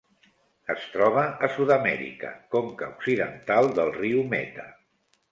Es 0.73 0.85
troba 0.93 1.25
a 1.47 1.49
Sud-amèrica: 1.57 2.31
conca 2.55 2.87
occidental 2.93 3.69
del 3.81 3.93
riu 3.99 4.23
Meta. 4.33 4.65